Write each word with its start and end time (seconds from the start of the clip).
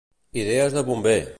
Idees 0.43 0.77
de 0.79 0.85
bomber. 0.89 1.21